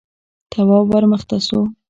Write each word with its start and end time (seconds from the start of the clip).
تواب 0.51 0.85
ور 0.93 1.03
مخته 1.11 1.37
شو: 1.47 1.59